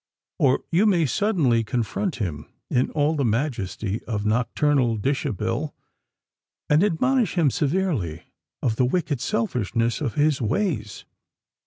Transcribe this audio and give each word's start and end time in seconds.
Or 0.39 0.63
you 0.71 0.87
may 0.87 1.05
suddenly 1.05 1.63
confront 1.63 2.15
him 2.15 2.47
in 2.71 2.89
all 2.89 3.13
the 3.13 3.23
majesty 3.23 4.03
of 4.05 4.25
nocturnal 4.25 4.97
dishabille, 4.97 5.75
and 6.67 6.83
admonish 6.83 7.35
him 7.37 7.51
severely 7.51 8.23
of 8.63 8.77
the 8.77 8.85
wicked 8.85 9.21
selfishness 9.21 10.01
of 10.01 10.15
his 10.15 10.41
ways. 10.41 11.05